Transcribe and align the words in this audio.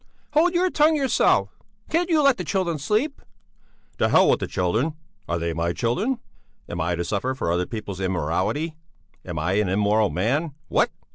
"Hold 0.33 0.55
your 0.55 0.71
tongue 0.71 0.95
yourself! 0.95 1.49
Can't 1.91 2.09
you 2.09 2.23
let 2.23 2.37
the 2.37 2.43
children 2.43 2.79
sleep?" 2.79 3.21
"To 3.99 4.09
hell 4.09 4.31
with 4.31 4.39
the 4.39 4.47
children! 4.47 4.95
Are 5.29 5.37
they 5.37 5.53
my 5.53 5.73
children? 5.73 6.17
Am 6.67 6.81
I 6.81 6.95
to 6.95 7.03
suffer 7.05 7.35
for 7.35 7.51
other 7.51 7.67
people's 7.67 7.99
immorality? 7.99 8.77
Am 9.23 9.37
I 9.37 9.51
an 9.59 9.69
immoral 9.69 10.09
man? 10.09 10.55
What? 10.69 10.89